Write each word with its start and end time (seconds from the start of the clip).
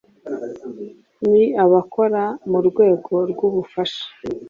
Ni 1.29 1.43
abakora 1.63 2.23
mu 2.49 2.59
rwego 2.67 3.13
rw’ubufasha 3.29 4.03